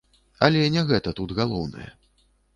[0.47, 1.89] Але не гэта тут галоўнае.